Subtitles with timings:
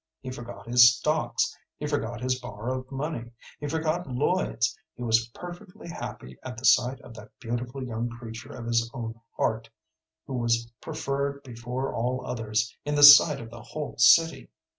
[0.19, 5.87] He forgot his stocks, he forgot his borrowed money, he forgot Lloyd's; he was perfectly
[5.89, 9.69] happy at the sight of that beautiful young creature of his own heart,
[10.25, 14.49] who was preferred before all others in the sight of the whole city.